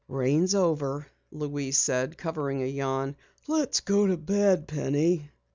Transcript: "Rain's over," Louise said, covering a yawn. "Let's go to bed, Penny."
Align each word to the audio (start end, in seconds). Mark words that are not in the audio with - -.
"Rain's 0.07 0.55
over," 0.55 1.05
Louise 1.31 1.77
said, 1.77 2.17
covering 2.17 2.63
a 2.63 2.65
yawn. 2.65 3.15
"Let's 3.47 3.81
go 3.81 4.07
to 4.07 4.17
bed, 4.17 4.67
Penny." 4.67 5.29